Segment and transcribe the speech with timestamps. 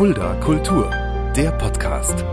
[0.00, 0.90] Fulda Kultur,
[1.36, 2.24] der Podcast.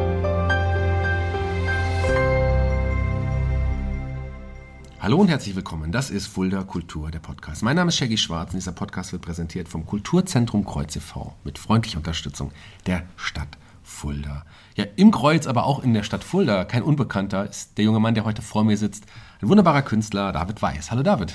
[5.01, 5.91] Hallo und herzlich willkommen.
[5.91, 7.63] Das ist Fulda Kultur, der Podcast.
[7.63, 11.33] Mein Name ist Shaggy Schwarz und dieser Podcast wird präsentiert vom Kulturzentrum Kreuz e.V.
[11.43, 12.53] mit freundlicher Unterstützung
[12.85, 14.45] der Stadt Fulda.
[14.77, 18.15] Ja, im Kreuz, aber auch in der Stadt Fulda, kein Unbekannter, ist der junge Mann,
[18.15, 19.03] der heute vor mir sitzt.
[19.41, 20.89] Ein wunderbarer Künstler, David Weiß.
[20.89, 21.33] Hallo David.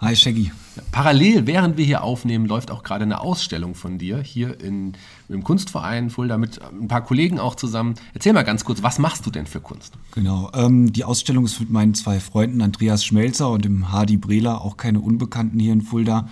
[0.00, 0.50] Hi Shaggy.
[0.92, 4.94] Parallel, während wir hier aufnehmen, läuft auch gerade eine Ausstellung von dir hier in,
[5.28, 7.96] im Kunstverein Fulda mit ein paar Kollegen auch zusammen.
[8.14, 9.92] Erzähl mal ganz kurz, was machst du denn für Kunst?
[10.14, 14.62] Genau, ähm, die Ausstellung ist mit meinen zwei Freunden Andreas Schmelzer und dem Hardy Brehler,
[14.62, 16.30] auch keine Unbekannten hier in Fulda.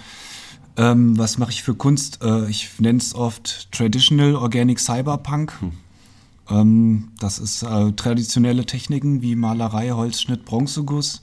[0.79, 2.23] Ähm, was mache ich für Kunst?
[2.23, 5.53] Äh, ich nenne es oft Traditional Organic Cyberpunk.
[5.61, 5.73] Hm.
[6.49, 11.21] Ähm, das ist äh, traditionelle Techniken wie Malerei, Holzschnitt, Bronzeguss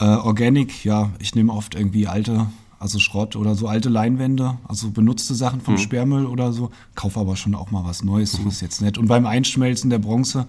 [0.00, 2.46] äh, Organic, ja, ich nehme oft irgendwie alte,
[2.78, 5.78] also Schrott oder so alte Leinwände, also benutzte Sachen vom mhm.
[5.78, 6.70] Sperrmüll oder so.
[6.94, 8.48] Kaufe aber schon auch mal was Neues, so mhm.
[8.48, 8.96] ist jetzt nett.
[8.96, 10.46] Und beim Einschmelzen der Bronze,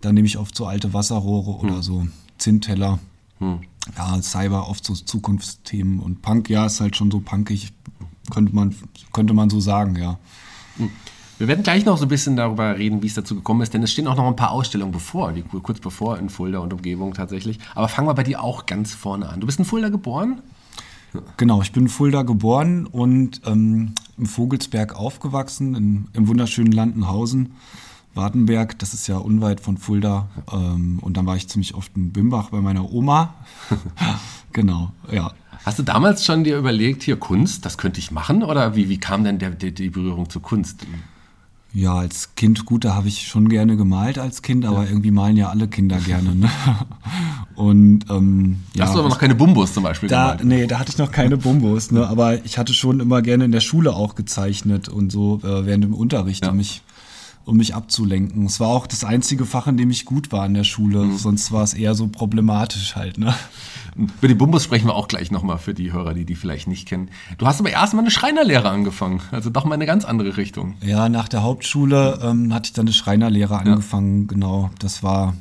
[0.00, 1.82] da nehme ich oft so alte Wasserrohre oder mhm.
[1.82, 2.06] so
[2.38, 3.00] Zinnteller.
[3.40, 3.60] Mhm.
[3.96, 5.98] Ja, Cyber, oft so Zukunftsthemen.
[5.98, 7.72] Und Punk, ja, ist halt schon so punkig,
[8.30, 8.74] könnte man,
[9.12, 10.18] könnte man so sagen, ja.
[11.38, 13.82] Wir werden gleich noch so ein bisschen darüber reden, wie es dazu gekommen ist, denn
[13.82, 17.12] es stehen auch noch ein paar Ausstellungen bevor, die kurz bevor in Fulda und Umgebung
[17.12, 17.58] tatsächlich.
[17.74, 19.40] Aber fangen wir bei dir auch ganz vorne an.
[19.40, 20.42] Du bist in Fulda geboren?
[21.36, 27.54] Genau, ich bin in Fulda geboren und ähm, im Vogelsberg aufgewachsen, in, im wunderschönen Landenhausen.
[28.14, 30.28] Wartenberg, das ist ja unweit von Fulda.
[30.52, 33.34] Ähm, und dann war ich ziemlich oft in Bimbach bei meiner Oma.
[34.52, 35.32] genau, ja.
[35.64, 38.42] Hast du damals schon dir überlegt, hier Kunst, das könnte ich machen?
[38.42, 40.86] Oder wie, wie kam denn der, der, die Berührung zur Kunst?
[41.74, 44.90] Ja, als Kind, gut, da habe ich schon gerne gemalt als Kind, aber ja.
[44.90, 46.32] irgendwie malen ja alle Kinder gerne.
[46.32, 46.48] Ne?
[47.56, 50.44] Und ähm, ja, hast du aber noch keine Bumbus zum Beispiel da, gemalt?
[50.44, 52.06] Nee, da hatte ich noch keine Bumbus, ne?
[52.06, 55.82] aber ich hatte schon immer gerne in der Schule auch gezeichnet und so äh, während
[55.82, 56.52] dem Unterricht, ja.
[56.52, 56.82] um, mich,
[57.44, 58.46] um mich abzulenken.
[58.46, 61.16] Es war auch das einzige Fach, in dem ich gut war in der Schule, mhm.
[61.16, 63.18] sonst war es eher so problematisch halt.
[63.18, 63.34] Ne?
[63.96, 66.88] Über die Bumbus sprechen wir auch gleich nochmal für die Hörer, die die vielleicht nicht
[66.88, 67.10] kennen.
[67.38, 70.74] Du hast aber erstmal eine Schreinerlehre angefangen, also doch mal eine ganz andere Richtung.
[70.80, 74.26] Ja, nach der Hauptschule ähm, hatte ich dann eine Schreinerlehre angefangen, ja.
[74.28, 74.70] genau.
[74.78, 75.34] Das war,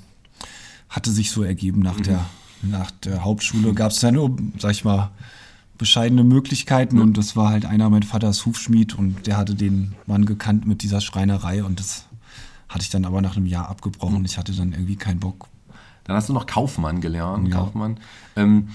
[0.89, 2.03] hatte sich so ergeben nach, mhm.
[2.03, 2.25] der,
[2.61, 3.73] nach der Hauptschule.
[3.73, 5.09] Gab es dann nur, sag ich mal,
[5.83, 9.93] bescheidene Möglichkeiten und das war halt einer, mein Vater ist Hufschmied und der hatte den
[10.05, 12.05] Mann gekannt mit dieser Schreinerei und das
[12.69, 14.19] hatte ich dann aber nach einem Jahr abgebrochen.
[14.19, 14.25] Mhm.
[14.25, 15.47] Ich hatte dann irgendwie keinen Bock
[16.03, 17.47] dann hast du noch Kaufmann gelernt.
[17.47, 17.55] Ja.
[17.55, 17.97] Kaufmann.
[18.35, 18.69] Ähm,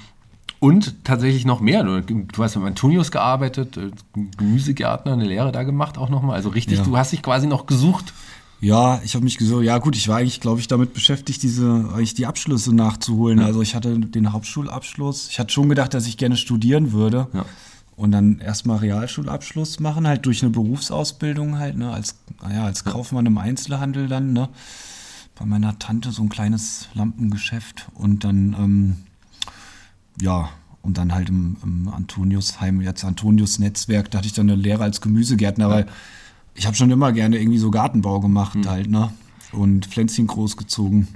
[0.61, 1.85] und tatsächlich noch mehr.
[1.85, 3.91] Du, du hast mit Antonius gearbeitet, äh,
[4.37, 6.35] Gemüsegärtner, eine Lehre da gemacht auch nochmal.
[6.35, 6.85] Also richtig, ja.
[6.85, 8.13] du hast dich quasi noch gesucht.
[8.61, 9.65] Ja, ich habe mich gesucht.
[9.65, 13.39] Ja gut, ich war eigentlich, glaube ich, damit beschäftigt, diese, eigentlich die Abschlüsse nachzuholen.
[13.39, 13.47] Ja.
[13.47, 15.29] Also ich hatte den Hauptschulabschluss.
[15.31, 17.29] Ich hatte schon gedacht, dass ich gerne studieren würde.
[17.33, 17.45] Ja.
[17.97, 23.27] Und dann erstmal Realschulabschluss machen, halt durch eine Berufsausbildung halt, ne, als, naja, als Kaufmann
[23.27, 24.49] im Einzelhandel dann, ne
[25.39, 28.97] bei meiner Tante so ein kleines Lampengeschäft und dann, ähm,
[30.21, 30.49] ja,
[30.83, 34.83] und dann halt im, im Antoniusheim, jetzt Antonius Netzwerk, da hatte ich dann eine Lehre
[34.83, 35.87] als Gemüsegärtner, weil
[36.59, 38.69] ich habe schon immer gerne irgendwie so Gartenbau gemacht mhm.
[38.69, 39.13] halt, ne?
[39.53, 41.07] Und Pflänzchen großgezogen.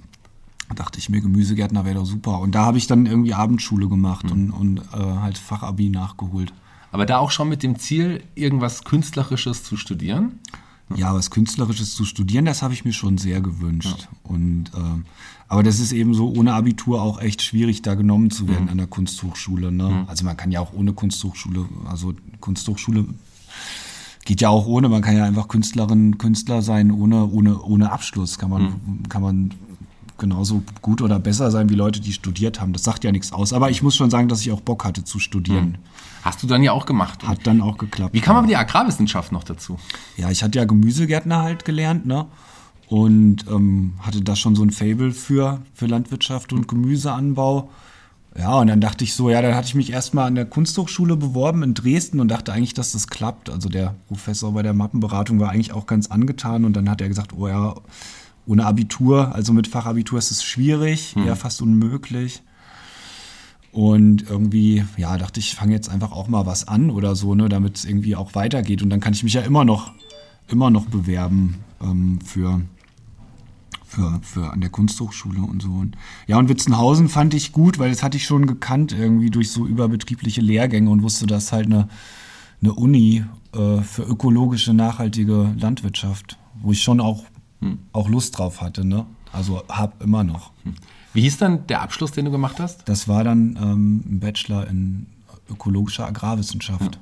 [0.69, 2.39] Da dachte ich mir, Gemüsegärtner wäre doch super.
[2.39, 4.31] Und da habe ich dann irgendwie Abendschule gemacht mhm.
[4.31, 6.55] und, und äh, halt Fachabi nachgeholt.
[6.93, 10.39] Aber da auch schon mit dem Ziel, irgendwas Künstlerisches zu studieren?
[10.95, 14.09] Ja, was Künstlerisches zu studieren, das habe ich mir schon sehr gewünscht.
[14.11, 14.31] Ja.
[14.31, 15.03] Und, äh,
[15.49, 18.71] aber das ist eben so ohne Abitur auch echt schwierig, da genommen zu werden mhm.
[18.71, 19.73] an der Kunsthochschule.
[19.73, 19.89] Ne?
[19.89, 20.05] Mhm.
[20.07, 23.07] Also man kann ja auch ohne Kunsthochschule, also Kunsthochschule
[24.25, 28.39] geht ja auch ohne, man kann ja einfach Künstlerin, Künstler sein ohne, ohne, ohne Abschluss.
[28.39, 29.09] Kann man, mhm.
[29.09, 29.51] kann man
[30.19, 32.73] genauso gut oder besser sein wie Leute, die studiert haben.
[32.73, 33.53] Das sagt ja nichts aus.
[33.53, 35.71] Aber ich muss schon sagen, dass ich auch Bock hatte zu studieren.
[35.71, 35.77] Mhm.
[36.23, 37.27] Hast du dann ja auch gemacht.
[37.27, 38.15] Hat dann auch geklappt.
[38.15, 39.79] Wie kam aber die Agrarwissenschaft noch dazu?
[40.17, 42.27] Ja, ich hatte ja Gemüsegärtner halt gelernt, ne?
[42.87, 47.71] Und ähm, hatte da schon so ein Fable für, für Landwirtschaft und Gemüseanbau.
[48.39, 51.17] Ja, und dann dachte ich so, ja, dann hatte ich mich erstmal an der Kunsthochschule
[51.17, 53.51] beworben in Dresden und dachte eigentlich, dass das klappt.
[53.51, 57.09] Also der Professor bei der Mappenberatung war eigentlich auch ganz angetan und dann hat er
[57.09, 57.75] gesagt, oh ja,
[58.47, 61.27] ohne Abitur, also mit Fachabitur ist es schwierig, hm.
[61.27, 62.43] ja fast unmöglich.
[63.71, 67.49] Und irgendwie, ja, dachte ich, fange jetzt einfach auch mal was an oder so, ne,
[67.49, 68.83] damit es irgendwie auch weitergeht.
[68.83, 69.93] Und dann kann ich mich ja immer noch,
[70.49, 72.61] immer noch bewerben ähm, für,
[73.93, 75.71] für, für an der Kunsthochschule und so.
[75.71, 75.97] Und,
[76.27, 79.67] ja, und Witzenhausen fand ich gut, weil das hatte ich schon gekannt, irgendwie durch so
[79.67, 81.89] überbetriebliche Lehrgänge und wusste, dass halt eine,
[82.61, 83.25] eine Uni
[83.55, 87.25] äh, für ökologische, nachhaltige Landwirtschaft, wo ich schon auch,
[87.61, 87.79] hm.
[87.93, 89.07] auch Lust drauf hatte, ne?
[89.31, 90.53] Also hab immer noch.
[90.65, 90.75] Hm.
[91.15, 92.89] Wie hieß dann der Abschluss, den du gemacht hast?
[92.89, 95.07] Das war dann ähm, ein Bachelor in
[95.51, 96.99] ökologischer Agrarwissenschaft.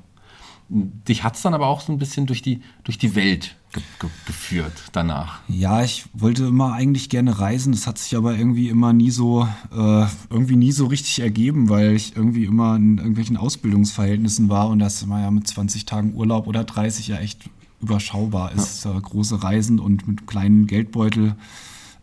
[0.71, 3.83] Dich hat es dann aber auch so ein bisschen durch die, durch die Welt ge
[3.99, 5.39] ge geführt danach.
[5.47, 7.73] Ja, ich wollte immer eigentlich gerne reisen.
[7.73, 11.93] Das hat sich aber irgendwie immer nie so, äh, irgendwie nie so richtig ergeben, weil
[11.93, 16.47] ich irgendwie immer in irgendwelchen Ausbildungsverhältnissen war und das war ja mit 20 Tagen Urlaub
[16.47, 17.49] oder 30 ja echt
[17.81, 18.85] überschaubar ist.
[18.85, 18.95] Ja.
[18.95, 21.35] Äh, große Reisen und mit kleinen Geldbeutel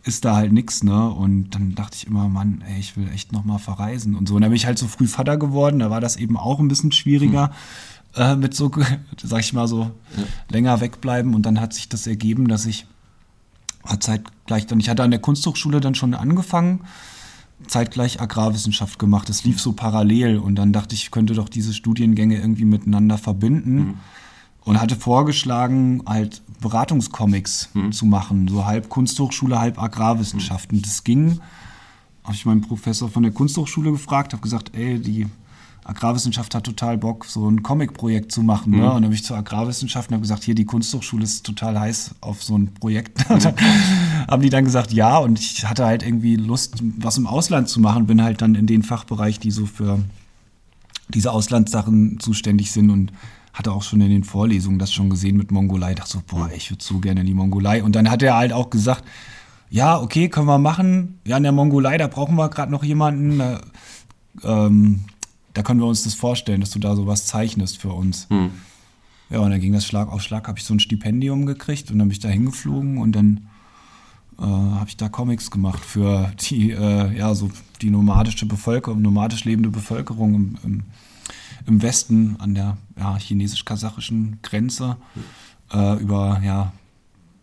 [0.04, 1.10] ist da halt nichts, ne?
[1.10, 4.36] Und dann dachte ich immer, Mann, ey, ich will echt nochmal verreisen und so.
[4.36, 6.68] Und dann bin ich halt so früh Vater geworden, da war das eben auch ein
[6.68, 7.48] bisschen schwieriger.
[7.48, 7.54] Hm
[8.14, 8.70] äh, mit so,
[9.22, 10.24] sag ich mal so, ja.
[10.50, 11.34] länger wegbleiben.
[11.34, 12.86] Und dann hat sich das ergeben, dass ich
[14.00, 16.80] zeitgleich dann, ich hatte an der Kunsthochschule dann schon angefangen,
[17.66, 19.28] zeitgleich Agrarwissenschaft gemacht.
[19.28, 23.18] Das lief so parallel und dann dachte ich, ich könnte doch diese Studiengänge irgendwie miteinander
[23.18, 23.74] verbinden.
[23.74, 23.94] Mhm.
[24.64, 27.92] Und hatte vorgeschlagen, halt Beratungscomics mhm.
[27.92, 30.78] zu machen, so halb Kunsthochschule, halb Agrarwissenschaften.
[30.78, 30.82] Mhm.
[30.82, 31.40] Das ging.
[32.22, 35.26] Habe ich meinen Professor von der Kunsthochschule gefragt, habe gesagt, ey, die
[35.88, 38.72] Agrarwissenschaft hat total Bock, so ein Comic-Projekt zu machen.
[38.72, 38.76] Ne?
[38.76, 38.82] Mhm.
[38.82, 38.88] Ne?
[38.88, 42.14] Und dann habe ich zur Agrarwissenschaft und habe gesagt, hier, die Kunsthochschule ist total heiß
[42.20, 43.18] auf so ein Projekt.
[43.38, 43.54] Mhm.
[44.28, 45.18] haben die dann gesagt, ja.
[45.18, 48.06] Und ich hatte halt irgendwie Lust, was im Ausland zu machen.
[48.06, 50.00] Bin halt dann in den Fachbereich, die so für
[51.08, 53.12] diese Auslandssachen zuständig sind und
[53.52, 55.90] hatte auch schon in den Vorlesungen das schon gesehen mit Mongolei.
[55.90, 57.82] Ich dachte so, boah, ich würde so gerne in die Mongolei.
[57.82, 59.04] Und dann hat er halt auch gesagt,
[59.70, 61.18] ja, okay, können wir machen.
[61.24, 63.38] Ja, in der Mongolei, da brauchen wir gerade noch jemanden.
[63.38, 63.60] Da,
[64.42, 65.04] ähm,
[65.54, 68.28] da können wir uns das vorstellen, dass du da sowas zeichnest für uns.
[68.30, 68.50] Hm.
[69.30, 71.98] Ja, und dann ging das Schlag auf Schlag, habe ich so ein Stipendium gekriegt und
[71.98, 73.48] dann bin ich da hingeflogen und dann
[74.38, 77.50] äh, habe ich da Comics gemacht für die, äh, ja, so
[77.82, 80.82] die nomadische Bevölkerung, nomadisch lebende Bevölkerung im, im,
[81.66, 84.96] im Westen an der ja, chinesisch-kasachischen Grenze
[85.72, 86.72] äh, über, ja,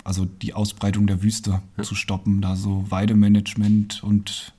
[0.04, 1.84] also die Ausbreitung der Wüste ja.
[1.84, 4.54] zu stoppen, da so Weidemanagement und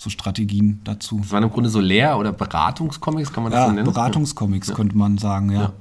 [0.00, 1.18] so Strategien dazu.
[1.20, 3.84] Das waren im Grunde so Lehr- oder Beratungscomics, kann man das ja, so nennen?
[3.84, 4.74] Beratungscomics ja.
[4.74, 5.60] könnte man sagen, ja.
[5.60, 5.72] ja.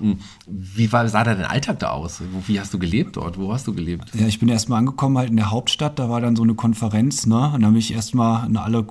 [0.00, 0.18] Hm.
[0.46, 2.20] Wie war, sah da dein Alltag da aus?
[2.46, 3.38] Wie hast du gelebt dort?
[3.38, 4.14] Wo hast du gelebt?
[4.14, 7.26] Ja, ich bin erstmal angekommen halt in der Hauptstadt, da war dann so eine Konferenz,
[7.26, 7.52] ne?
[7.54, 8.86] Und dann bin ich erstmal in alle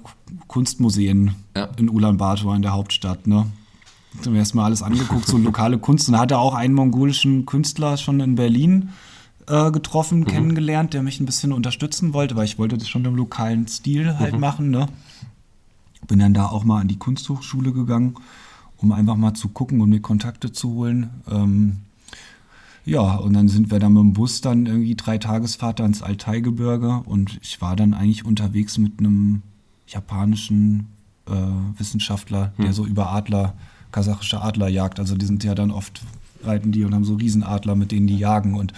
[0.48, 1.70] Kunstmuseen ja.
[1.78, 3.46] in Ulaanbaatar in der Hauptstadt, ne?
[4.14, 6.08] Ich habe mir erstmal alles angeguckt, so lokale Kunst.
[6.10, 8.90] Und da hatte auch einen mongolischen Künstler schon in Berlin
[9.48, 10.26] äh, getroffen, mhm.
[10.26, 14.18] kennengelernt, der mich ein bisschen unterstützen wollte, weil ich wollte das schon im lokalen Stil
[14.20, 14.40] halt mhm.
[14.40, 14.70] machen.
[14.70, 14.88] Ne?
[16.08, 18.16] Bin dann da auch mal an die Kunsthochschule gegangen,
[18.78, 21.10] um einfach mal zu gucken und mir Kontakte zu holen.
[21.30, 21.78] Ähm,
[22.86, 27.02] ja, und dann sind wir dann mit dem Bus dann irgendwie drei Tagesfahrt ins Altaigebirge
[27.06, 29.42] und ich war dann eigentlich unterwegs mit einem
[29.88, 30.88] japanischen
[31.26, 31.34] äh,
[31.78, 32.74] Wissenschaftler, der mhm.
[32.74, 33.56] so über Adler,
[33.92, 35.00] kasachische Adler jagt.
[35.00, 36.02] Also die sind ja dann oft
[36.48, 38.56] reiten die und haben so Riesenadler, mit denen die jagen.
[38.56, 38.74] Und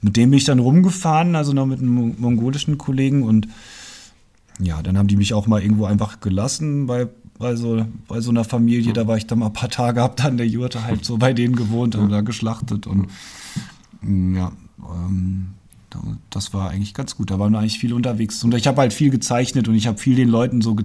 [0.00, 3.22] mit dem bin ich dann rumgefahren, also noch mit einem mongolischen Kollegen.
[3.22, 3.48] Und
[4.60, 8.30] ja, dann haben die mich auch mal irgendwo einfach gelassen bei, bei, so, bei so
[8.30, 8.92] einer Familie.
[8.92, 11.32] Da war ich dann mal ein paar Tage, hab dann der Jurte halt so bei
[11.32, 12.86] denen gewohnt und da geschlachtet.
[12.86, 13.08] Und
[14.02, 15.54] mm, ja, ähm,
[16.30, 17.30] das war eigentlich ganz gut.
[17.30, 18.42] Da waren wir eigentlich viel unterwegs.
[18.44, 20.76] Und ich habe halt viel gezeichnet und ich habe viel den Leuten so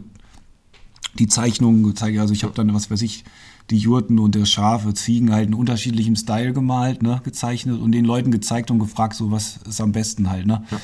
[1.17, 2.19] die Zeichnungen gezeigt.
[2.19, 3.23] Also ich habe dann, was weiß ich,
[3.69, 8.05] die Jurten und der Schafe, Ziegen halt in unterschiedlichem Style gemalt, ne, gezeichnet und den
[8.05, 10.63] Leuten gezeigt und gefragt, so was ist am besten halt, ne?
[10.71, 10.79] Ja.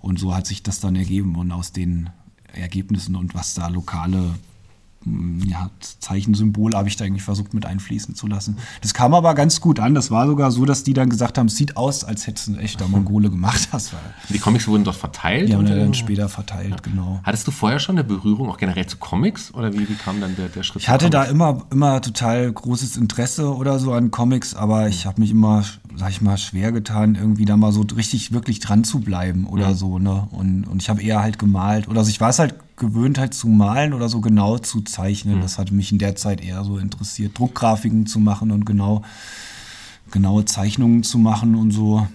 [0.00, 2.10] Und so hat sich das dann ergeben und aus den
[2.52, 4.34] Ergebnissen und was da lokale
[5.46, 5.70] ja,
[6.00, 8.56] Zeichensymbol habe ich da eigentlich versucht mit einfließen zu lassen.
[8.80, 9.94] Das kam aber ganz gut an.
[9.94, 12.46] Das war sogar so, dass die dann gesagt haben, es sieht aus, als hätte es
[12.48, 13.68] ein echter Mongole gemacht.
[13.76, 14.00] Das war
[14.30, 15.50] die Comics wurden dort verteilt?
[15.50, 16.76] Die haben dann später verteilt, ja.
[16.82, 17.20] genau.
[17.24, 20.34] Hattest du vorher schon eine Berührung auch generell zu Comics oder wie, wie kam dann
[20.34, 20.82] der, der Schritt?
[20.82, 25.20] Ich hatte da immer, immer total großes Interesse oder so an Comics, aber ich habe
[25.20, 25.62] mich immer,
[25.94, 29.68] sag ich mal, schwer getan, irgendwie da mal so richtig wirklich dran zu bleiben oder
[29.68, 29.74] ja.
[29.74, 29.98] so.
[29.98, 30.26] Ne?
[30.30, 33.34] Und, und ich habe eher halt gemalt oder also ich war es halt gewöhnt, halt
[33.34, 35.36] zu malen oder so genau zu zeichnen.
[35.36, 35.42] Mhm.
[35.42, 39.02] Das hat mich in der Zeit eher so interessiert, Druckgrafiken zu machen und genau
[40.10, 42.06] genaue Zeichnungen zu machen und so.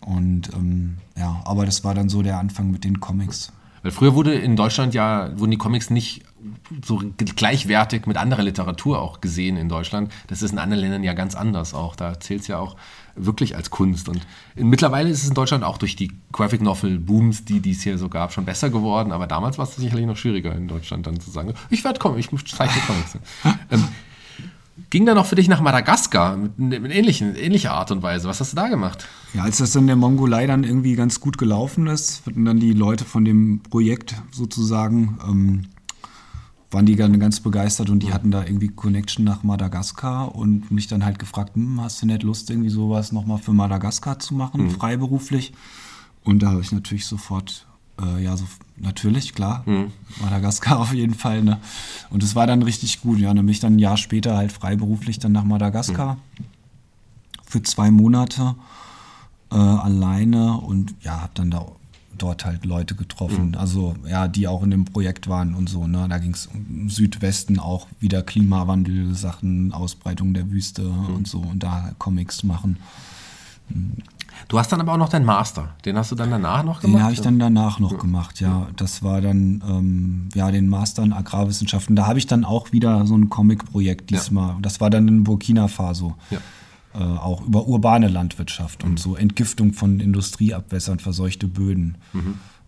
[0.00, 3.52] Und ähm, ja, aber das war dann so der Anfang mit den Comics.
[3.82, 6.22] Weil früher wurde in Deutschland ja, wurden die Comics nicht
[6.84, 10.12] so gleichwertig mit anderer Literatur auch gesehen in Deutschland.
[10.26, 11.96] Das ist in anderen Ländern ja ganz anders auch.
[11.96, 12.76] Da zählt es ja auch
[13.16, 14.08] wirklich als Kunst.
[14.08, 17.98] Und mittlerweile ist es in Deutschland auch durch die Graphic Novel Booms, die es hier
[17.98, 19.12] so gab, schon besser geworden.
[19.12, 22.18] Aber damals war es sicherlich noch schwieriger in Deutschland dann zu sagen, ich werde kommen,
[22.18, 23.18] ich zeichne Comics.
[23.70, 23.88] ähm,
[24.90, 28.28] ging dann noch für dich nach Madagaskar mit, mit ähnlichen, ähnlicher Art und Weise.
[28.28, 29.06] Was hast du da gemacht?
[29.32, 32.72] Ja, als das in der Mongolei dann irgendwie ganz gut gelaufen ist, wurden dann die
[32.72, 35.66] Leute von dem Projekt sozusagen ähm,
[36.74, 40.88] waren die dann ganz begeistert und die hatten da irgendwie Connection nach Madagaskar und mich
[40.88, 44.64] dann halt gefragt, hm, hast du nicht Lust, irgendwie sowas nochmal für Madagaskar zu machen,
[44.64, 44.70] mhm.
[44.70, 45.54] freiberuflich?
[46.24, 47.66] Und da habe ich natürlich sofort
[48.00, 48.44] Äh, ja, so
[48.76, 49.62] natürlich, klar.
[50.20, 51.42] Madagaskar auf jeden Fall.
[51.42, 51.60] Ne?
[52.10, 53.18] Und es war dann richtig gut.
[53.20, 56.16] Ja, dann bin ich dann ein Jahr später halt freiberuflich dann nach Madagaskar
[57.46, 58.56] für zwei Monate
[59.52, 61.66] äh, alleine und ja, habe dann da
[62.18, 65.86] dort halt Leute getroffen, also ja, die auch in dem Projekt waren und so.
[65.86, 66.06] Ne?
[66.08, 71.62] Da ging es um Südwesten auch wieder Klimawandel, Sachen, Ausbreitung der Wüste und so und
[71.62, 72.78] da Comics machen.
[74.48, 75.70] Du hast dann aber auch noch deinen Master.
[75.84, 76.98] Den hast du dann danach noch gemacht?
[76.98, 78.66] Den habe ich dann danach noch gemacht, ja.
[78.76, 81.96] Das war dann, ähm, ja, den Master in Agrarwissenschaften.
[81.96, 84.56] Da habe ich dann auch wieder so ein Comic-Projekt diesmal.
[84.60, 86.14] Das war dann in Burkina Faso.
[86.30, 86.38] Ja.
[86.94, 91.96] Äh, auch über urbane Landwirtschaft und so Entgiftung von Industrieabwässern, verseuchte Böden.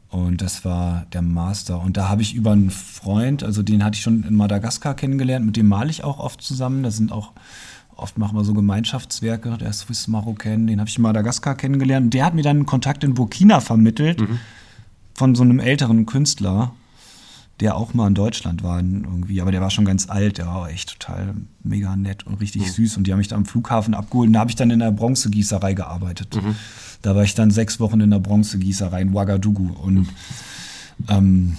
[0.09, 1.81] Und das war der Master.
[1.81, 5.47] Und da habe ich über einen Freund, also den hatte ich schon in Madagaskar kennengelernt,
[5.47, 6.83] mit dem male ich auch oft zusammen.
[6.83, 7.33] Da sind auch,
[7.95, 12.07] oft machen wir so Gemeinschaftswerke, der Swiss Marokkan, den habe ich in Madagaskar kennengelernt.
[12.07, 14.21] Und der hat mir dann einen Kontakt in Burkina vermittelt
[15.15, 16.73] von so einem älteren Künstler,
[17.61, 20.69] der auch mal in Deutschland war irgendwie, aber der war schon ganz alt, der war
[20.69, 24.27] echt total mega nett und richtig süß und die haben mich da am Flughafen abgeholt
[24.27, 26.39] und da habe ich dann in der Bronzegießerei gearbeitet.
[27.03, 30.09] Da war ich dann sechs Wochen in der Bronzegießerei in Ouagadougou und
[31.09, 31.57] ähm,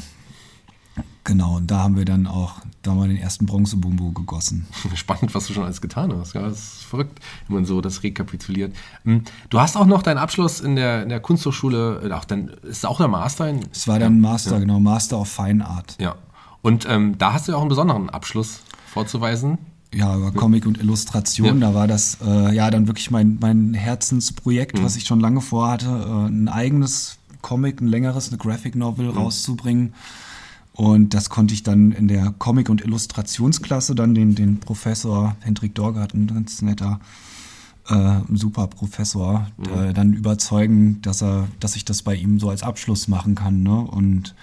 [1.28, 4.66] genau, und da haben wir dann auch, da haben wir den ersten Bronzebumbo gegossen.
[4.96, 6.34] Spannend, was du schon alles getan hast.
[6.34, 8.76] Ja, das ist verrückt, wenn man so das rekapituliert.
[9.04, 12.48] Hm, Du hast auch noch deinen Abschluss in der, in der Kunsthochschule, äh, auch dann
[12.64, 13.60] ist auch der Master in.
[13.72, 15.96] Es war dann Master, genau, Master of Fine Art.
[16.00, 16.16] Ja.
[16.64, 19.58] Und ähm, da hast du ja auch einen besonderen Abschluss vorzuweisen.
[19.94, 21.68] Ja, über Comic und Illustration, Ja.
[21.70, 24.84] da war das äh, ja dann wirklich mein, mein Herzensprojekt, Mhm.
[24.84, 29.18] was ich schon lange vorhatte, äh, ein eigenes Comic, ein längeres, eine Graphic Novel Mhm.
[29.18, 29.94] rauszubringen.
[30.78, 35.74] Und das konnte ich dann in der Comic- und Illustrationsklasse dann den, den Professor Hendrik
[35.74, 37.00] Dorgert, ein ganz netter,
[37.90, 39.64] äh, ein super Professor, Mhm.
[39.64, 43.64] der, dann überzeugen, dass er, dass ich das bei ihm so als Abschluss machen kann.
[43.64, 43.76] Ne?
[43.82, 44.36] Und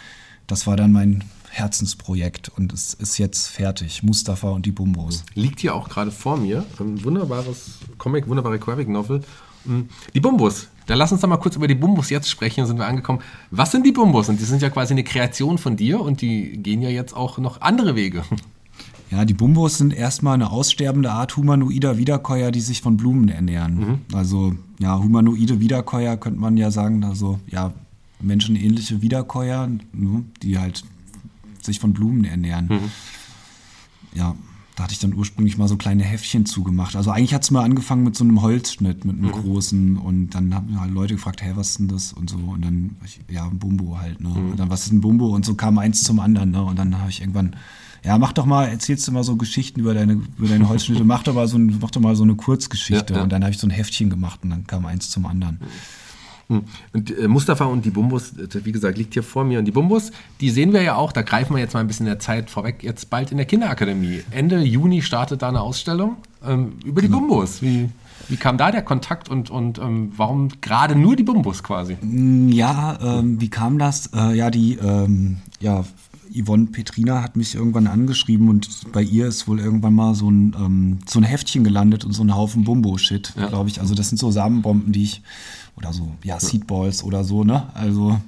[0.48, 4.02] das war dann mein Herzensprojekt und es ist jetzt fertig.
[4.02, 5.22] Mustafa und die Bumbos.
[5.34, 6.66] Liegt hier auch gerade vor mir.
[6.80, 9.22] Ein wunderbares Comic, wunderbare Graphic Novel.
[9.64, 10.66] Hm, Die Bumbus.
[10.86, 13.20] Da lass uns doch mal kurz über die Bumbus jetzt sprechen, sind wir angekommen.
[13.50, 14.28] Was sind die Bumbus?
[14.28, 17.38] Und die sind ja quasi eine Kreation von dir und die gehen ja jetzt auch
[17.38, 18.22] noch andere Wege.
[19.10, 24.00] Ja, die Bumbos sind erstmal eine aussterbende Art humanoider Wiederkäuer, die sich von Blumen ernähren.
[24.12, 27.72] Also, ja, humanoide Wiederkäuer könnte man ja sagen, also, ja,
[28.20, 30.82] menschenähnliche Wiederkäuer, ne, die halt
[31.62, 32.68] sich von Blumen ernähren.
[34.14, 34.34] Ja,
[34.76, 36.96] da hatte ich dann ursprünglich mal so kleine Heftchen zugemacht.
[36.96, 40.52] Also eigentlich hat es mal angefangen mit so einem Holzschnitt, mit einem großen und dann
[40.52, 43.44] haben halt Leute gefragt, hey, was ist denn das und so und dann, ich, ja,
[43.44, 44.30] ein Bumbo halt, ne?
[44.30, 45.28] Und dann, was ist ein Bumbo?
[45.28, 46.62] Und so kam eins zum anderen, ne?
[46.62, 47.54] Und dann habe ich irgendwann,
[48.04, 51.22] ja, mach doch mal, erzählst du mal so Geschichten über deine, über deine Holzschnitte, mach
[51.22, 53.14] doch mal so, ein, mach doch mal so eine Kurzgeschichte.
[53.14, 53.22] Ja, ja.
[53.22, 55.60] Und dann habe ich so ein Heftchen gemacht und dann kam eins zum anderen.
[56.48, 59.58] Und äh, Mustafa und die Bumbus, äh, wie gesagt, liegt hier vor mir.
[59.58, 62.06] Und die Bumbus, die sehen wir ja auch, da greifen wir jetzt mal ein bisschen
[62.06, 64.22] der Zeit vorweg, jetzt bald in der Kinderakademie.
[64.30, 67.62] Ende Juni startet da eine Ausstellung ähm, über die Bumbus.
[67.62, 67.88] Wie,
[68.28, 71.96] wie kam da der Kontakt und, und ähm, warum gerade nur die Bumbus quasi?
[72.02, 74.10] Ja, ähm, wie kam das?
[74.14, 75.84] Äh, ja, die, ähm, ja,
[76.34, 80.54] Yvonne Petrina hat mich irgendwann angeschrieben und bei ihr ist wohl irgendwann mal so ein,
[80.58, 83.46] ähm, so ein Heftchen gelandet und so ein Haufen Bumbo-Shit, Ja.
[83.48, 83.80] glaube ich.
[83.80, 85.22] Also das sind so Samenbomben, die ich,
[85.76, 87.68] oder so, ja, Seedballs oder so, ne?
[87.74, 88.18] Also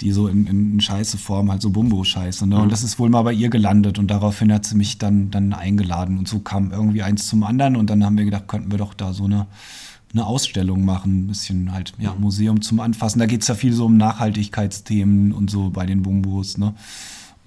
[0.00, 2.46] die so in, in scheiße Form, halt so Bumbo-Scheiße.
[2.46, 2.60] Ne?
[2.60, 5.52] Und das ist wohl mal bei ihr gelandet und daraufhin hat sie mich dann, dann
[5.52, 8.78] eingeladen und so kam irgendwie eins zum anderen und dann haben wir gedacht, könnten wir
[8.78, 9.46] doch da so eine,
[10.12, 13.18] eine Ausstellung machen, ein bisschen halt, ja, Museum zum Anfassen.
[13.18, 16.74] Da geht es ja viel so um Nachhaltigkeitsthemen und so bei den Bumbos, ne?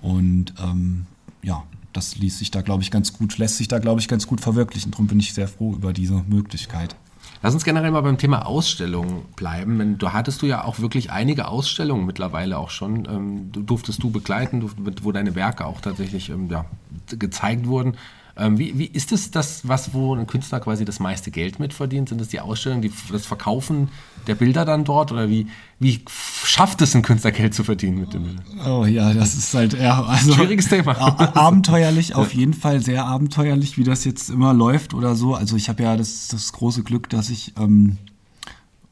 [0.01, 1.05] Und ähm,
[1.43, 4.27] ja, das ließ sich da, glaube ich, ganz gut, lässt sich da, glaube ich, ganz
[4.27, 4.91] gut verwirklichen.
[4.91, 6.95] Darum bin ich sehr froh über diese Möglichkeit.
[7.43, 9.97] Lass uns generell mal beim Thema Ausstellung bleiben.
[9.97, 13.05] Du hattest du ja auch wirklich einige Ausstellungen mittlerweile auch schon.
[13.05, 14.69] Ähm, du durftest du begleiten,
[15.01, 16.65] wo deine Werke auch tatsächlich ähm, ja,
[17.07, 17.95] gezeigt wurden.
[18.37, 21.73] Ähm, wie, wie ist es das, was wo ein Künstler quasi das meiste Geld mit
[21.73, 22.09] verdient?
[22.09, 23.89] Sind es die Ausstellungen, die, das Verkaufen
[24.27, 25.11] der Bilder dann dort?
[25.11, 25.47] Oder wie,
[25.79, 26.03] wie
[26.43, 28.45] schafft es ein Künstler Geld zu verdienen mit den Bildern?
[28.65, 30.97] Oh ja, das ist halt eher also Schwieriges Thema.
[31.35, 35.35] abenteuerlich, auf jeden Fall sehr abenteuerlich, wie das jetzt immer läuft oder so.
[35.35, 37.97] Also ich habe ja das, das große Glück, dass ich ähm,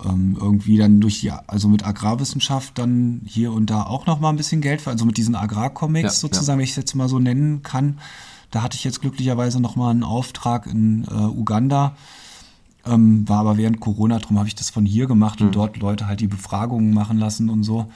[0.04, 4.30] ähm, irgendwie dann durch die, also mit Agrarwissenschaft dann hier und da auch noch mal
[4.30, 7.20] ein bisschen Geld, also mit diesen Agrarcomics Ja, sozusagen, wenn ich es jetzt mal so
[7.20, 8.00] nennen kann.
[8.52, 11.96] Da hatte ich jetzt glücklicherweise noch mal einen Auftrag in äh, Uganda.
[12.86, 16.08] Ähm, war aber während Corona, darum habe ich das von hier gemacht und dort Leute
[16.08, 17.92] halt die Befragungen machen lassen und so.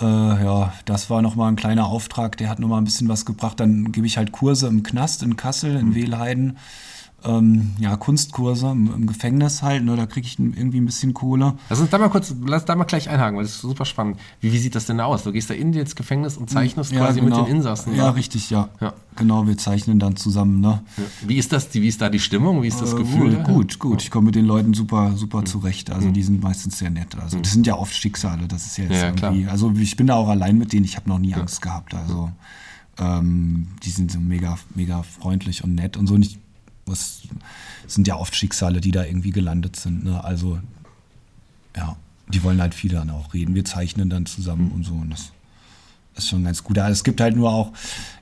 [0.00, 3.60] Äh, ja, das war nochmal ein kleiner Auftrag, der hat nochmal ein bisschen was gebracht.
[3.60, 6.56] Dann gebe ich halt Kurse im Knast in Kassel, in Wehlheiden.
[7.24, 11.54] Ähm, ja, Kunstkurse im, im Gefängnis halt, ne, da kriege ich irgendwie ein bisschen Kohle.
[11.68, 14.18] Lass uns da mal kurz, lass da mal gleich einhaken, weil das ist super spannend.
[14.40, 15.24] Wie, wie sieht das denn aus?
[15.24, 17.38] Du gehst da in ins Gefängnis und zeichnest Ja, quasi genau.
[17.40, 17.96] mit den Insassen.
[17.96, 18.16] Ja, ne?
[18.16, 18.68] richtig, ja.
[18.80, 18.92] Ja.
[19.16, 20.82] Genau, wir zeichnen dann zusammen, ne?
[20.98, 21.02] Ja.
[21.26, 22.62] Wie ist das, wie ist da die Stimmung?
[22.62, 23.36] Wie ist das Äh, Gefühl?
[23.42, 24.02] Gut, gut.
[24.02, 25.46] Ich komme mit den Leuten super, super Mhm.
[25.46, 25.90] zurecht.
[25.90, 27.16] Also die sind meistens sehr nett.
[27.20, 28.46] Also das sind ja oft Schicksale.
[28.46, 29.32] Das ist ja jetzt Ja, ja, klar.
[29.32, 29.48] irgendwie.
[29.50, 30.84] Also ich bin da auch allein mit denen.
[30.84, 31.94] Ich habe noch nie Angst gehabt.
[31.94, 32.30] Also
[32.98, 36.16] ähm, die sind so mega, mega freundlich und nett und so.
[36.16, 36.38] Nicht, was
[36.92, 37.22] es
[37.86, 40.04] sind ja oft Schicksale, die da irgendwie gelandet sind.
[40.04, 40.22] Ne?
[40.22, 40.58] Also
[41.76, 41.96] ja,
[42.28, 43.54] die wollen halt viele dann auch reden.
[43.54, 45.32] Wir zeichnen dann zusammen und so und das
[46.16, 46.78] ist schon ganz gut.
[46.78, 47.72] Aber es gibt halt nur auch,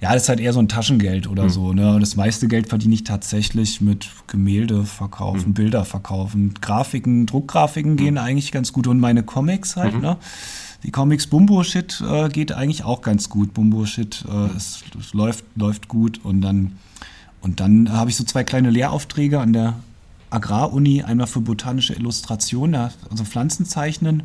[0.01, 1.73] ja, das ist halt eher so ein Taschengeld oder so.
[1.73, 1.95] Ne?
[1.95, 6.55] Und das meiste Geld verdiene ich tatsächlich mit Gemälde verkaufen, Bilder verkaufen.
[6.61, 10.17] Grafiken, Druckgrafiken gehen eigentlich ganz gut und meine Comics halt, ne?
[10.83, 13.55] Die Comics Bumbo Shit äh, geht eigentlich auch ganz gut.
[13.55, 16.73] Bumbo Shit, äh, es, es läuft, läuft gut und dann,
[17.45, 19.75] und dann habe ich so zwei kleine Lehraufträge an der
[20.31, 24.25] Agraruni, einmal für botanische Illustration, also Pflanzen zeichnen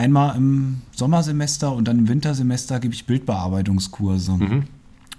[0.00, 4.38] einmal im Sommersemester und dann im Wintersemester gebe ich Bildbearbeitungskurse.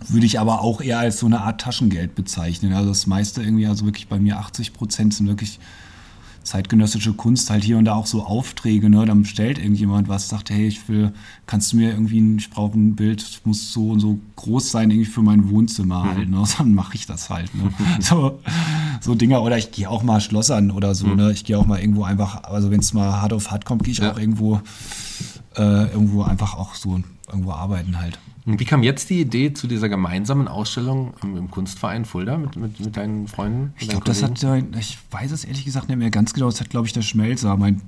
[0.08, 2.74] Würde ich aber auch eher als so eine Art Taschengeld bezeichnen.
[2.74, 5.60] Also das meiste irgendwie, also wirklich bei mir 80 Prozent sind wirklich
[6.44, 9.06] zeitgenössische Kunst, halt hier und da auch so Aufträge, ne?
[9.06, 11.14] Dann bestellt irgendjemand was, sagt, hey, ich will,
[11.46, 14.90] kannst du mir irgendwie, ein, ich brauche ein Bild, muss so und so groß sein,
[14.90, 16.44] irgendwie für mein Wohnzimmer halt, ne?
[16.58, 17.72] Dann mache ich das halt, ne?
[18.00, 18.40] so,
[19.02, 21.32] so Dinger, oder ich gehe auch mal Schlossern oder so, ne?
[21.32, 23.92] Ich gehe auch mal irgendwo einfach, also wenn es mal hart auf hart kommt, gehe
[23.92, 24.12] ich Ja.
[24.12, 24.62] auch irgendwo,
[25.56, 28.20] äh, irgendwo einfach auch so irgendwo arbeiten halt.
[28.46, 32.56] Und wie kam jetzt die Idee zu dieser gemeinsamen Ausstellung im, im Kunstverein Fulda mit,
[32.56, 33.74] mit, mit deinen Freunden?
[33.74, 36.48] mit Ich glaube, das hat, der- ich weiß es ehrlich gesagt nicht mehr ganz genau,
[36.48, 37.82] das hat, glaube ich, der Schmelzer, mein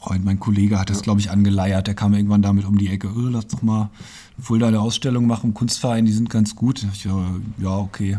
[0.00, 1.86] Freund, mein Kollege hat das, glaube ich, angeleiert.
[1.86, 3.90] Der kam irgendwann damit um die Ecke, oh, lass doch mal
[4.38, 6.84] Fulda eine Ausstellung machen im Kunstverein, die sind ganz gut.
[6.92, 7.16] Ich, ja,
[7.58, 8.18] ja, okay.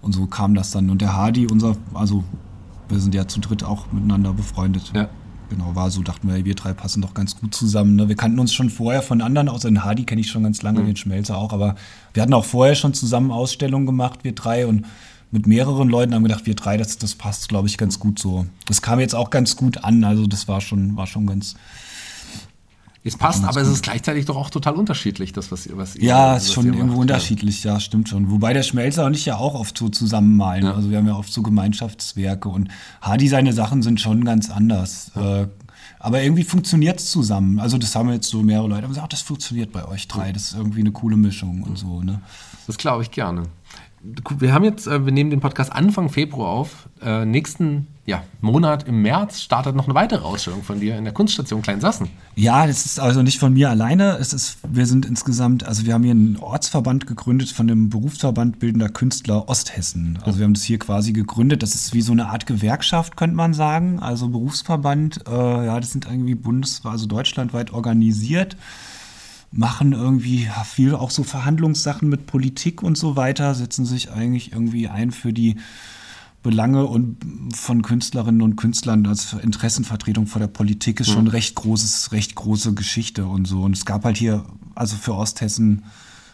[0.00, 0.88] Und so kam das dann.
[0.90, 2.22] Und der Hardy, unser, also
[2.88, 4.92] wir sind ja zu dritt auch miteinander befreundet.
[4.94, 5.08] Ja.
[5.50, 7.96] Genau, war so, dachten wir, wir drei passen doch ganz gut zusammen.
[7.96, 8.08] Ne?
[8.08, 10.84] Wir kannten uns schon vorher von anderen, außer den Hardy kenne ich schon ganz lange,
[10.84, 11.74] den Schmelzer auch, aber
[12.12, 14.84] wir hatten auch vorher schon zusammen Ausstellungen gemacht, wir drei, und
[15.30, 18.46] mit mehreren Leuten haben gedacht, wir drei, das, das passt, glaube ich, ganz gut so.
[18.66, 21.54] Das kam jetzt auch ganz gut an, also das war schon, war schon ganz.
[23.04, 26.02] Es passt, aber es ist gleichzeitig doch auch total unterschiedlich, das, was, ihr- was ihr
[26.04, 26.98] Ja, was ist schon irgendwo macht.
[26.98, 28.30] unterschiedlich, ja, stimmt schon.
[28.30, 30.64] Wobei der Schmelzer und ich ja auch oft so zusammen malen.
[30.64, 30.74] Ja.
[30.74, 32.68] Also wir haben ja oft so Gemeinschaftswerke und
[33.00, 35.12] Hardy seine Sachen sind schon ganz anders.
[35.16, 35.46] Äh,
[36.00, 37.58] aber irgendwie funktioniert es zusammen.
[37.60, 40.32] Also das haben jetzt so mehrere Leute gesagt, ach, das funktioniert bei euch drei.
[40.32, 42.20] Das ist irgendwie eine coole Mischung und so, ne?
[42.66, 43.44] Das glaube ich gerne.
[44.00, 46.88] Wir haben jetzt, äh, wir nehmen den Podcast Anfang Februar auf.
[47.02, 51.12] Äh, nächsten ja, Monat im März startet noch eine weitere Ausstellung von dir in der
[51.12, 52.08] Kunststation Kleinsassen.
[52.36, 54.16] Ja, das ist also nicht von mir alleine.
[54.18, 58.60] Es ist, wir sind insgesamt, also wir haben hier einen Ortsverband gegründet von dem Berufsverband
[58.60, 60.18] Bildender Künstler Osthessen.
[60.24, 61.62] Also wir haben das hier quasi gegründet.
[61.62, 63.98] Das ist wie so eine Art Gewerkschaft, könnte man sagen.
[63.98, 68.56] Also Berufsverband, äh, ja, das sind irgendwie bundesweit, also deutschlandweit organisiert.
[69.50, 74.88] Machen irgendwie viel auch so Verhandlungssachen mit Politik und so weiter, setzen sich eigentlich irgendwie
[74.88, 75.56] ein für die
[76.42, 77.18] Belange und
[77.54, 82.74] von Künstlerinnen und Künstlern als Interessenvertretung vor der Politik ist schon recht großes, recht große
[82.74, 83.62] Geschichte und so.
[83.62, 85.84] Und es gab halt hier, also für Osthessen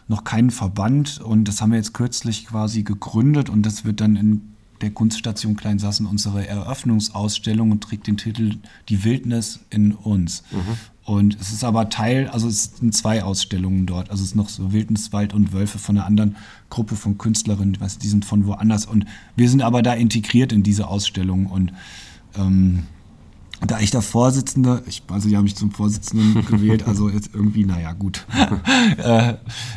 [0.06, 4.16] noch keinen Verband und das haben wir jetzt kürzlich quasi gegründet und das wird dann
[4.16, 8.56] in der Kunststation Kleinsassen unsere Eröffnungsausstellung und trägt den Titel
[8.88, 10.42] Die Wildnis in uns.
[11.04, 14.10] Und es ist aber Teil, also es sind zwei Ausstellungen dort.
[14.10, 16.36] Also es ist noch so Wildnis, Wald und Wölfe von einer anderen
[16.70, 18.86] Gruppe von Künstlerinnen, was, die sind von woanders.
[18.86, 19.04] Und
[19.36, 21.46] wir sind aber da integriert in diese Ausstellung.
[21.46, 21.72] Und
[22.36, 22.84] ähm,
[23.66, 27.64] da ich der Vorsitzende, ich, also die haben mich zum Vorsitzenden gewählt, also jetzt irgendwie,
[27.64, 28.26] naja, gut.
[28.98, 29.34] äh,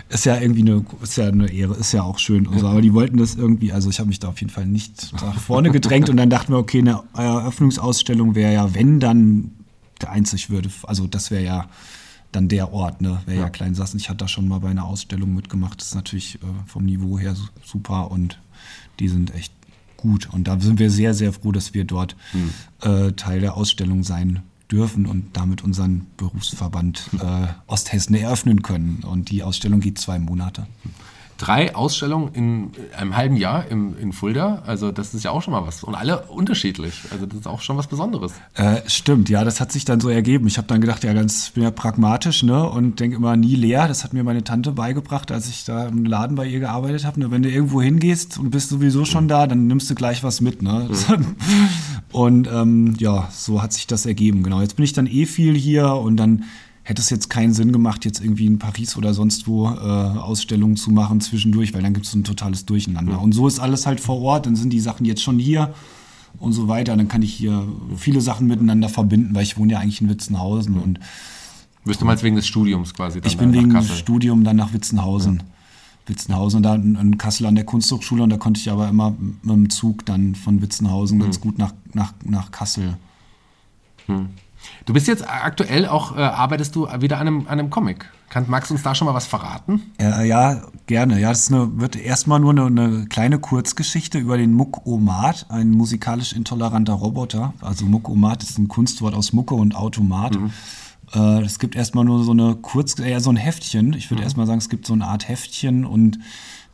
[0.10, 2.82] ist ja irgendwie eine, ist ja eine Ehre, ist ja auch schön und so, aber
[2.82, 5.72] die wollten das irgendwie, also ich habe mich da auf jeden Fall nicht nach vorne
[5.72, 9.52] gedrängt und dann dachten wir, okay, eine Eröffnungsausstellung wäre ja, wenn dann
[10.02, 11.66] der einzig würde, also das wäre ja
[12.32, 13.50] dann der Ort, ne, wäre ja.
[13.50, 14.00] Kleinsassen.
[14.00, 17.18] Ich hatte da schon mal bei einer Ausstellung mitgemacht, das ist natürlich äh, vom Niveau
[17.18, 18.40] her su- super und
[19.00, 19.54] die sind echt
[19.98, 20.30] gut.
[20.32, 22.16] Und da sind wir sehr, sehr froh, dass wir dort
[22.82, 29.04] äh, Teil der Ausstellung sein dürfen und damit unseren Berufsverband äh, Osthessen eröffnen können.
[29.04, 30.68] Und die Ausstellung geht zwei Monate.
[31.38, 35.54] Drei Ausstellungen in einem halben Jahr im, in Fulda, also das ist ja auch schon
[35.54, 35.84] mal was.
[35.84, 38.34] Und alle unterschiedlich, also das ist auch schon was Besonderes.
[38.56, 40.48] Äh, stimmt, ja, das hat sich dann so ergeben.
[40.48, 43.88] Ich habe dann gedacht, ja, ganz bin ja pragmatisch, ne, und denke immer nie leer.
[43.88, 47.20] Das hat mir meine Tante beigebracht, als ich da im Laden bei ihr gearbeitet habe.
[47.20, 47.32] Ne?
[47.32, 50.62] Wenn du irgendwo hingehst und bist sowieso schon da, dann nimmst du gleich was mit,
[50.62, 50.90] ne.
[52.12, 54.44] und ähm, ja, so hat sich das ergeben.
[54.44, 54.62] Genau.
[54.62, 56.46] Jetzt bin ich dann eh viel hier und dann
[56.88, 60.78] hätte es jetzt keinen Sinn gemacht, jetzt irgendwie in Paris oder sonst wo äh, Ausstellungen
[60.78, 63.20] zu machen zwischendurch, weil dann gibt es ein totales Durcheinander.
[63.20, 65.74] Und so ist alles halt vor Ort, dann sind die Sachen jetzt schon hier
[66.40, 66.96] und so weiter.
[66.96, 70.78] Dann kann ich hier viele Sachen miteinander verbinden, weil ich wohne ja eigentlich in Witzenhausen
[70.80, 71.02] und
[71.84, 73.94] Bist du mal wegen des Studiums quasi dann ich bin wegen Kassel?
[73.94, 75.44] Studium dann nach Witzenhausen.
[76.06, 79.54] Witzenhausen und da in, Kassel an der Kunsthochschule und da konnte ich aber immer mit
[79.54, 81.26] dem Zug dann von Witzenhausen Hm.
[81.26, 82.96] ganz gut nach, nach, nach Kassel.
[84.86, 88.10] Du bist jetzt aktuell auch, äh, arbeitest du wieder an einem, an einem Comic.
[88.30, 89.82] Kann, magst du uns da schon mal was verraten?
[90.00, 91.20] Äh, ja, gerne.
[91.20, 96.34] Ja, das eine, wird erstmal nur eine, eine kleine Kurzgeschichte über den Muck-O-Mat, ein musikalisch
[96.34, 97.54] intoleranter Roboter.
[97.62, 100.38] Also Muck-O-Mat ist ein Kunstwort aus Mucke und Automat.
[101.14, 103.94] Äh, es gibt erstmal nur so eine Kurz, eher so ein Heftchen.
[103.94, 106.20] Ich würde erstmal sagen, es gibt so eine Art Heftchen und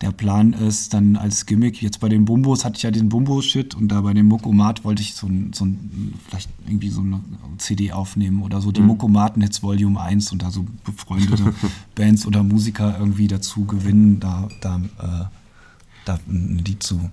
[0.01, 3.73] der Plan ist dann als Gimmick, jetzt bei den Bumbos hatte ich ja den Bumbo-Shit
[3.73, 7.21] und da bei dem Muckomat wollte ich so ein, so ein, vielleicht irgendwie so eine
[7.57, 11.53] CD aufnehmen oder so, die Muckomaten jetzt Volume 1 und da so befreundete
[11.95, 15.25] Bands oder Musiker irgendwie dazu gewinnen, da, da, äh,
[16.03, 17.09] da ein Lied zu,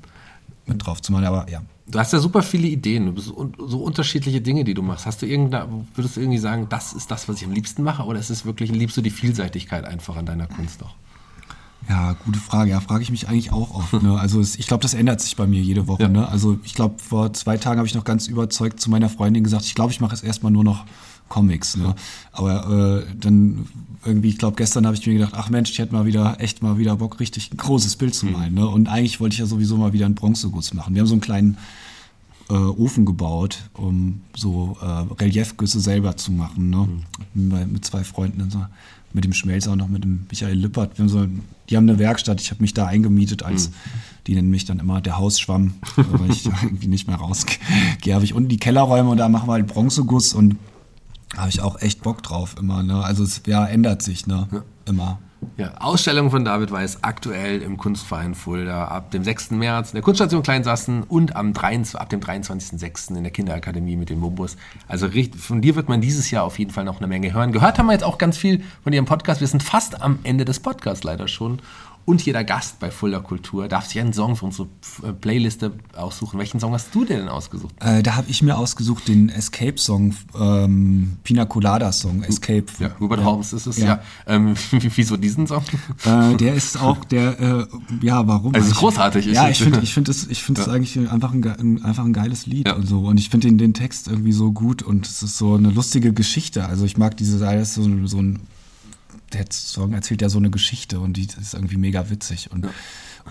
[0.66, 1.26] mit drauf zu machen.
[1.26, 4.74] Aber ja, Du hast ja super viele Ideen, du bist un so unterschiedliche Dinge, die
[4.74, 5.07] du machst.
[5.07, 8.05] Hast du irgendeine, würdest du irgendwie sagen, das ist das, was ich am liebsten mache,
[8.05, 10.94] oder ist es wirklich, liebst du die Vielseitigkeit einfach an deiner Kunst auch?
[11.88, 12.70] Ja, gute Frage.
[12.70, 14.03] Ja, frage ich mich eigentlich auch oft.
[14.03, 14.18] Ne?
[14.18, 16.03] Also es, ich glaube, das ändert sich bei mir jede Woche.
[16.03, 16.09] Ja.
[16.09, 16.29] Ne?
[16.29, 19.64] Also ich glaube, vor zwei Tagen habe ich noch ganz überzeugt zu meiner Freundin gesagt,
[19.64, 20.85] ich glaube, ich mache jetzt erstmal nur noch
[21.30, 21.78] Comics.
[21.78, 21.94] Ne?
[22.32, 23.66] Aber äh, dann
[24.04, 26.62] irgendwie, ich glaube, gestern habe ich mir gedacht, ach Mensch, ich hätte mal wieder, echt
[26.62, 28.52] mal wieder Bock, richtig ein großes Bild zu malen.
[28.52, 28.68] Ne?
[28.68, 30.94] Und eigentlich wollte ich ja sowieso mal wieder einen Bronzeguss machen.
[30.94, 31.56] Wir haben so einen kleinen
[32.50, 36.70] äh, Ofen gebaut, um so äh, Reliefgüsse selber zu machen.
[36.70, 36.88] Ne?
[37.34, 38.64] Mit, mit zwei Freunden, und so,
[39.12, 40.98] mit dem Schmelzer und noch mit dem Michael Lippert.
[40.98, 41.26] Wir haben so,
[41.68, 43.70] die haben eine Werkstatt, ich habe mich da eingemietet als,
[44.26, 48.14] die nennen mich dann immer der Hausschwamm, weil ich da irgendwie nicht mehr rausgehe.
[48.14, 50.56] Habe ich unten die Kellerräume und da machen wir halt Bronzeguss und
[51.36, 52.82] habe ich auch echt Bock drauf immer.
[52.82, 53.02] Ne?
[53.04, 54.46] Also es ja, ändert sich ne?
[54.86, 55.18] immer.
[55.56, 59.52] Ja, Ausstellung von David Weiß aktuell im Kunstverein Fulda ab dem 6.
[59.52, 63.16] März in der Kunststation Kleinsassen und am 23, ab dem 23.06.
[63.16, 64.58] in der Kinderakademie mit dem Mumbus.
[64.86, 67.52] Also richtig- von dir wird man dieses Jahr auf jeden Fall noch eine Menge hören.
[67.52, 69.40] Gehört haben wir jetzt auch ganz viel von ihrem Podcast.
[69.40, 71.60] Wir sind fast am Ende des Podcasts leider schon.
[72.06, 74.68] Und jeder Gast bei Fulda Kultur darf sich einen Song für unsere
[75.04, 76.38] äh, Playliste aussuchen.
[76.38, 77.74] Welchen Song hast du denn ausgesucht?
[77.80, 82.64] Äh, da habe ich mir ausgesucht den Escape-Song, ähm, Pina Colada-Song, Escape.
[82.80, 83.86] Ja, Hubert Holmes ist es, ja.
[83.86, 84.00] Ja.
[84.26, 85.62] Ähm, wieso diesen Song?
[86.04, 87.66] Äh, der ist auch der, äh,
[88.02, 88.54] ja, warum?
[88.54, 91.32] Also es ist großartig, Ja, ich finde ich find es ich find es eigentlich einfach
[91.32, 92.74] ein, ein, einfach ein geiles Lied Ja.
[92.74, 93.00] und so.
[93.02, 96.12] Und ich finde den, den Text irgendwie so gut und es ist so eine lustige
[96.12, 96.64] Geschichte.
[96.66, 98.40] Also ich mag diese, da ist so, so ein,
[99.32, 102.66] der Song erzählt ja so eine Geschichte und die ist irgendwie mega witzig und,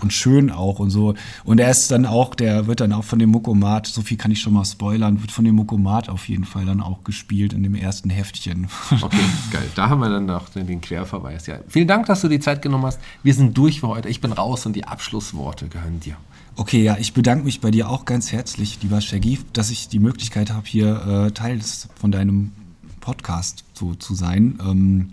[0.00, 1.14] und schön auch und so.
[1.44, 4.30] Und er ist dann auch, der wird dann auch von dem Muckomat, so viel kann
[4.30, 7.62] ich schon mal spoilern, wird von dem Muckomat auf jeden Fall dann auch gespielt in
[7.62, 8.68] dem ersten Heftchen.
[9.02, 9.16] Okay,
[9.50, 9.68] geil.
[9.74, 11.46] Da haben wir dann noch den, Querverweis.
[11.46, 11.58] Ja.
[11.68, 13.00] Vielen Dank, dass du die Zeit genommen hast.
[13.22, 14.08] Wir sind durch für heute.
[14.08, 16.16] Ich bin raus und die Abschlussworte gehören dir.
[16.56, 19.98] Okay, ja, ich bedanke mich bei dir auch ganz herzlich, lieber Shaggy, dass ich die
[19.98, 21.60] Möglichkeit habe, hier äh, Teil
[21.94, 22.52] von deinem
[23.00, 24.58] Podcast so zu sein.
[24.62, 25.12] Ähm,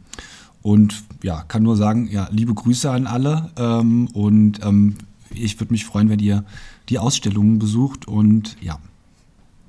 [0.68, 3.52] und ja, kann nur sagen, ja, liebe Grüße an alle.
[3.56, 4.98] Ähm, und ähm,
[5.30, 6.44] ich würde mich freuen, wenn ihr
[6.90, 8.78] die Ausstellungen besucht und ja,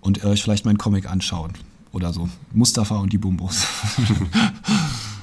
[0.01, 1.53] und euch vielleicht meinen Comic anschaut
[1.93, 2.29] oder so.
[2.53, 3.65] Mustafa und die Bumbos.